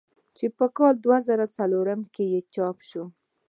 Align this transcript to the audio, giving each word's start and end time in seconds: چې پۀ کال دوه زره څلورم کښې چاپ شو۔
چې 0.37 0.45
پۀ 0.57 0.65
کال 0.77 0.93
دوه 1.03 1.17
زره 1.27 1.45
څلورم 1.57 2.01
کښې 2.15 2.39
چاپ 2.53 2.77
شو۔ 2.89 3.03